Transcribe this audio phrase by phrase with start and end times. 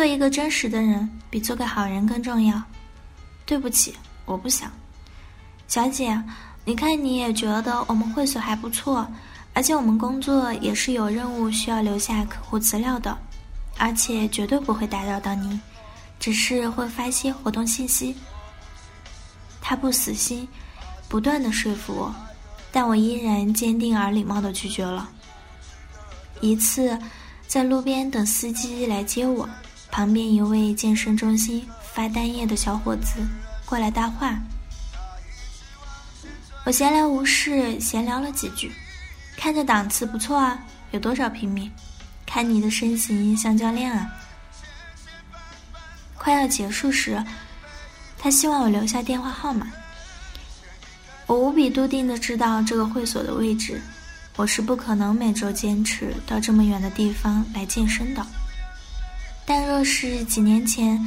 [0.00, 2.62] 做一个真实的人，比做个好人更重要。
[3.44, 4.72] 对不起，我不想。
[5.68, 6.18] 小姐，
[6.64, 9.06] 你看你也觉得我们会所还不错，
[9.52, 13.14] 而且我们工作也是有任务需要留下客户资料的，
[13.76, 15.60] 而且绝对不会打扰到您，
[16.18, 18.16] 只是会发些活动信息。
[19.60, 20.48] 他不死心，
[21.10, 22.14] 不断的说服我，
[22.72, 25.06] 但我依然坚定而礼貌的拒绝了。
[26.40, 26.98] 一次，
[27.46, 29.46] 在路边等司机来接我。
[29.90, 33.20] 旁边一位健身中心发单页的小伙子
[33.66, 34.38] 过来搭话，
[36.64, 38.72] 我闲来无事闲聊了几句，
[39.36, 40.58] 看着档次不错啊，
[40.92, 41.70] 有多少平米？
[42.24, 44.08] 看你的身形像教练啊。
[46.16, 47.22] 快要结束时，
[48.18, 49.70] 他希望我留下电话号码。
[51.26, 53.80] 我无比笃定的知道这个会所的位置，
[54.36, 58.24] 我是不可能每周坚持到这么远的地方来健身的。
[59.52, 61.04] 但若是几年前，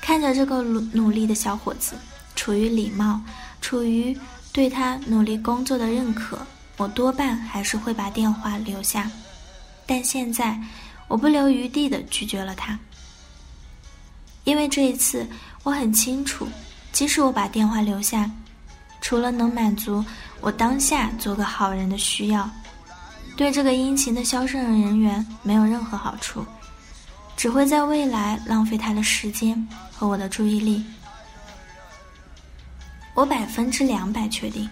[0.00, 1.96] 看着这个努努力的小伙子，
[2.36, 3.20] 出于礼貌，
[3.60, 4.16] 出于
[4.52, 6.38] 对他努力工作的认可，
[6.76, 9.10] 我多半还是会把电话留下。
[9.84, 10.56] 但现在，
[11.08, 12.78] 我不留余地的拒绝了他，
[14.44, 15.26] 因为这一次
[15.64, 16.46] 我很清楚，
[16.92, 18.30] 即使我把电话留下，
[19.00, 20.04] 除了能满足
[20.40, 22.48] 我当下做个好人的需要，
[23.36, 26.46] 对这个殷勤的销售人员没有任何好处。
[27.36, 30.84] 只会在未来浪费他的时间和我的注意力。
[33.14, 34.68] 我百分之两百确定，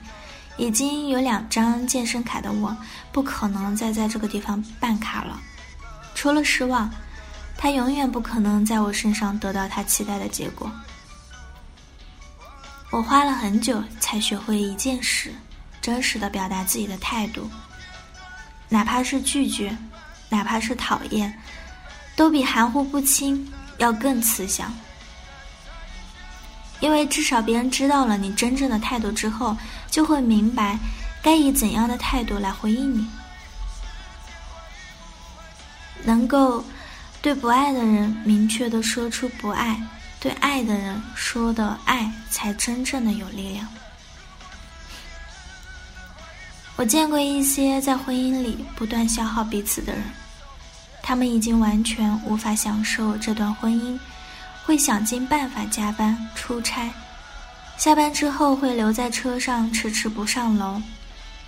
[0.56, 2.76] 已经有两张健身卡的我，
[3.12, 5.38] 不可能再在这个地方办卡了。
[6.14, 6.90] 除了失望，
[7.56, 10.70] 他永远不可能在我身上得到他期待的结果。
[12.90, 15.32] 我花了很久才学会一件事：
[15.80, 17.48] 真实的表达自己的态度，
[18.68, 19.76] 哪怕是拒绝，
[20.28, 21.38] 哪怕是讨厌。
[22.20, 24.70] 都比含糊不清要更慈祥，
[26.80, 29.56] 因为至少别人知道了你真正的态度之后，
[29.90, 30.78] 就会明白
[31.22, 33.08] 该以怎样的态度来回应你。
[36.02, 36.62] 能够
[37.22, 39.80] 对不爱的人明确的说出不爱，
[40.20, 43.66] 对爱的人说的爱，才真正的有力量。
[46.76, 50.02] 我见过一些在婚姻里不断消耗彼此的人。
[51.10, 53.98] 他们已经完全无法享受这段婚姻，
[54.64, 56.88] 会想尽办法加班出差，
[57.76, 60.80] 下班之后会留在车上迟迟不上楼，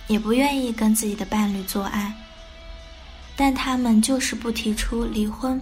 [0.07, 2.13] 也不愿意跟自己的伴侣做爱。
[3.37, 5.57] 但他们就是不提出离婚。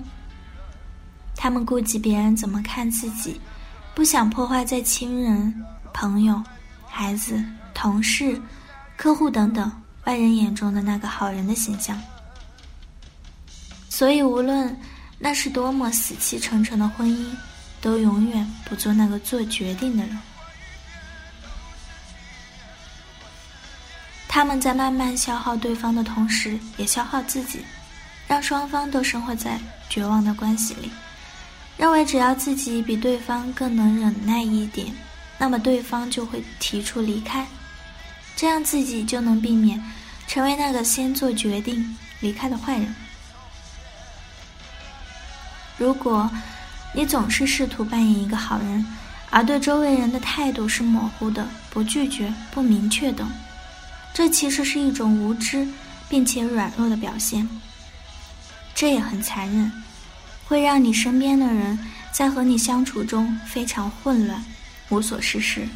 [1.35, 3.39] 他们顾及别人怎么看自己，
[3.93, 5.63] 不想破坏在亲人、
[5.93, 6.41] 朋友、
[6.87, 7.39] 孩子、
[7.71, 8.41] 同事、
[8.97, 9.71] 客户等等
[10.05, 11.95] 外人眼中的那个好人的形象。
[14.01, 14.75] 所以，无论
[15.19, 17.23] 那是多么死气沉沉的婚姻，
[17.79, 20.17] 都永远不做那个做决定的人。
[24.27, 27.63] 他们在慢慢消耗对方的同时，也消耗自己，
[28.27, 30.89] 让双方都生活在绝望的关系里，
[31.77, 34.91] 认为只要自己比对方更能忍耐一点，
[35.37, 37.45] 那么对方就会提出离开，
[38.35, 39.79] 这样自己就能避免
[40.25, 42.95] 成为那个先做决定离开的坏人。
[45.81, 46.29] 如果，
[46.93, 48.85] 你总是试图扮演一个好人，
[49.31, 53.27] 而对周围人的态度是模糊的、不拒绝、不明确等，
[54.13, 55.67] 这其实是一种无知
[56.07, 57.49] 并且软弱的表现。
[58.75, 59.71] 这也很残忍，
[60.45, 61.79] 会让你身边的人
[62.11, 64.39] 在和你相处中非常混乱、
[64.89, 65.67] 无所事事。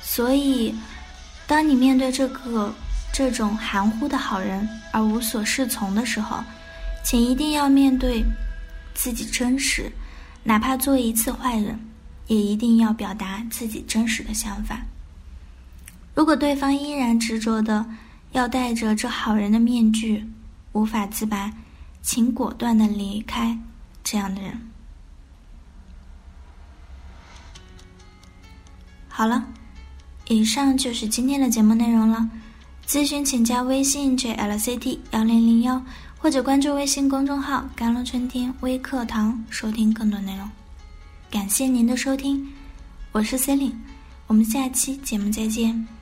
[0.00, 0.72] 所以，
[1.48, 2.72] 当你面对这个
[3.12, 6.44] 这种含糊的好人而无所适从的时候，
[7.02, 8.24] 请一定要面对
[8.94, 9.90] 自己真实，
[10.44, 11.78] 哪怕做一次坏人，
[12.26, 14.80] 也一定要表达自己真实的想法。
[16.14, 17.84] 如果对方依然执着的
[18.32, 20.24] 要戴着这好人的面具，
[20.72, 21.52] 无法自拔，
[22.02, 23.58] 请果断的离开
[24.04, 24.52] 这样的人。
[29.08, 29.44] 好了，
[30.28, 32.28] 以上就是今天的节目内容了。
[32.86, 35.82] 咨询请加微信 jlct 幺零零幺。
[36.22, 40.46] 或者关注微信公众号“甘露春天微课堂”，收听更多内容。
[41.30, 42.46] 感谢您的收听，
[43.10, 43.76] 我是 c e l i n e
[44.26, 45.99] 我们下期节目再见。